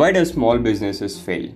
[0.00, 1.52] Why do small businesses fail?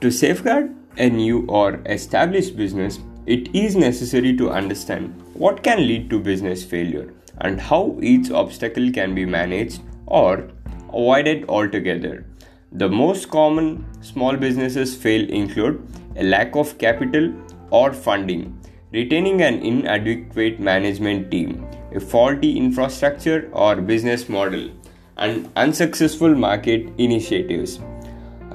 [0.00, 6.08] To safeguard a new or established business, it is necessary to understand what can lead
[6.10, 10.48] to business failure and how each obstacle can be managed or
[10.90, 12.24] avoided altogether.
[12.70, 17.32] The most common small businesses fail include a lack of capital
[17.70, 18.56] or funding,
[18.92, 24.70] retaining an inadequate management team, a faulty infrastructure or business model,
[25.16, 27.78] and unsuccessful market initiatives.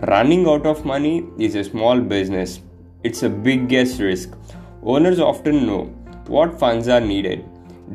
[0.08, 2.60] Running out of money is a small business.
[3.04, 4.32] It's a biggest risk.
[4.84, 5.86] Owners often know
[6.28, 7.46] what funds are needed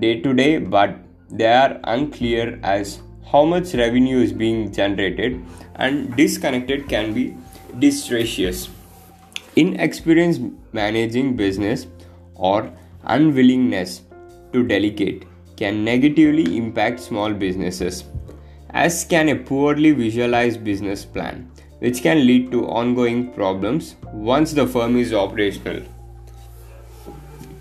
[0.00, 0.96] day to day, but
[1.30, 5.44] they are unclear as how much revenue is being generated
[5.76, 7.36] and disconnected can be
[7.78, 8.68] distressous.
[9.56, 10.38] Inexperience
[10.72, 11.86] managing business
[12.34, 12.70] or
[13.04, 14.02] unwillingness
[14.52, 15.24] to delegate
[15.56, 18.04] can negatively impact small businesses,
[18.84, 24.66] as can a poorly visualized business plan, which can lead to ongoing problems once the
[24.66, 25.80] firm is operational.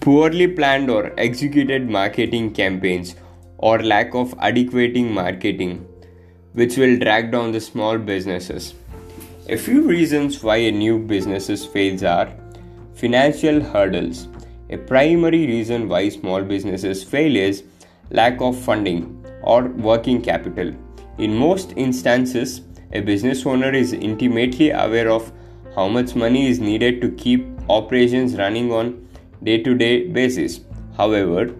[0.01, 3.15] Poorly planned or executed marketing campaigns
[3.57, 5.87] or lack of adequate marketing,
[6.51, 8.73] which will drag down the small businesses.
[9.47, 12.29] A few reasons why a new business fails are
[12.93, 14.27] financial hurdles.
[14.69, 17.63] A primary reason why small businesses fail is
[18.11, 20.75] lack of funding or working capital.
[21.17, 25.31] In most instances, a business owner is intimately aware of
[25.75, 29.07] how much money is needed to keep operations running on
[29.43, 30.61] day-to-day basis.
[30.97, 31.53] However,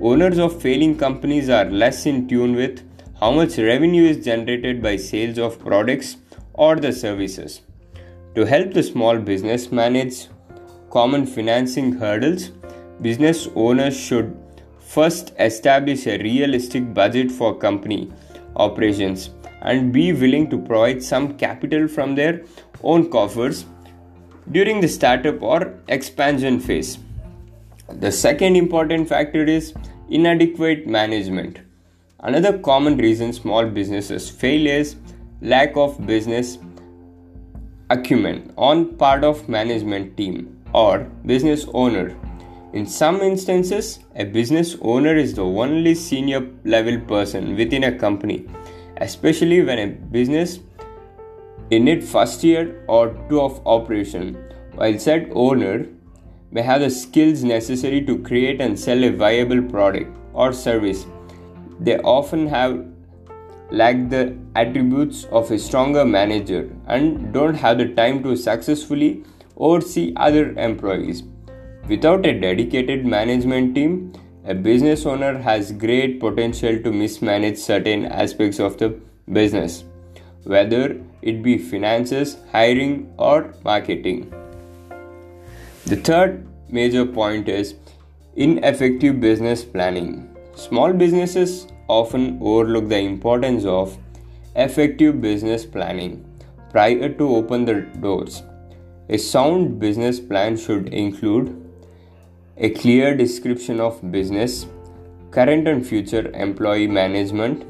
[0.00, 2.82] Owners of failing companies are less in tune with
[3.20, 6.16] how much revenue is generated by sales of products
[6.52, 7.60] or the services.
[8.34, 10.26] To help the small business manage
[10.90, 12.48] common financing hurdles,
[13.00, 14.36] business owners should
[14.80, 18.12] first establish a realistic budget for company
[18.56, 19.30] operations
[19.62, 22.42] and be willing to provide some capital from their
[22.82, 23.64] own coffers
[24.52, 26.98] during the startup or expansion phase.
[27.88, 29.74] The second important factor is
[30.08, 31.60] inadequate management.
[32.20, 34.96] Another common reason small businesses fail is
[35.40, 36.58] lack of business
[37.90, 42.16] acumen on part of management team or business owner.
[42.78, 48.46] In some instances, a business owner is the only senior level person within a company,
[48.96, 50.58] especially when a business
[51.70, 54.34] in its first year or two of operation,
[54.74, 55.86] while said owner
[56.50, 61.06] may have the skills necessary to create and sell a viable product or service.
[61.78, 62.84] They often have
[63.70, 69.22] lack the attributes of a stronger manager and don't have the time to successfully
[69.56, 71.22] oversee other employees.
[71.86, 74.10] Without a dedicated management team,
[74.46, 78.98] a business owner has great potential to mismanage certain aspects of the
[79.30, 79.84] business,
[80.44, 84.32] whether it be finances, hiring, or marketing.
[85.84, 87.74] The third major point is
[88.34, 90.34] ineffective business planning.
[90.54, 93.98] Small businesses often overlook the importance of
[94.56, 96.24] effective business planning
[96.70, 98.42] prior to open the doors.
[99.10, 101.60] A sound business plan should include
[102.56, 104.66] a clear description of business,
[105.32, 107.64] current and future employee management,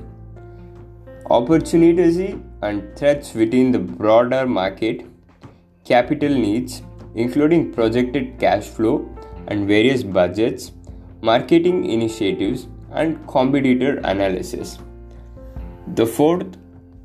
[1.31, 5.07] opportunities and threats within the broader market,
[5.85, 6.83] capital needs,
[7.15, 9.09] including projected cash flow
[9.49, 10.73] and various budgets,
[11.23, 14.79] marketing initiatives, and competitor analysis.
[15.95, 16.59] The fourth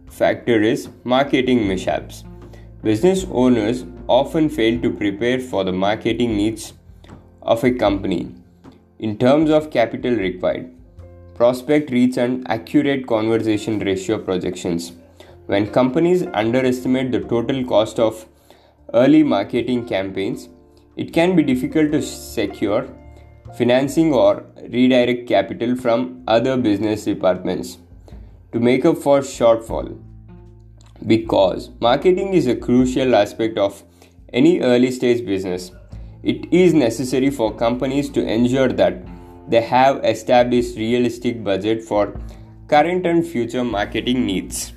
[0.10, 2.26] factor is marketing mishaps.
[2.84, 6.74] Business owners often fail to prepare for the marketing needs
[7.42, 8.34] of a company
[9.00, 10.72] in terms of capital required,
[11.36, 14.92] prospect reach, and accurate conversation ratio projections.
[15.46, 18.26] When companies underestimate the total cost of
[18.94, 20.50] early marketing campaigns,
[20.98, 22.88] it can be difficult to secure
[23.58, 27.78] financing or redirect capital from other business departments
[28.52, 29.98] to make up for shortfall.
[31.08, 33.84] Because marketing is a crucial aspect of
[34.34, 35.72] any early stage business,
[36.24, 39.06] it is necessary for companies to ensure that
[39.48, 42.19] they have established realistic budget for
[42.68, 44.74] current and future marketing needs.